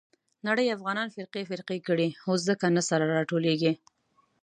نړۍ 0.47 0.67
افغانان 0.69 1.07
فرقې 1.15 1.43
فرقې 1.49 1.77
کړي. 1.87 2.07
اوس 2.27 2.39
ځکه 2.49 2.65
نه 2.75 2.81
سره 2.89 3.03
راټولېږي. 3.17 3.73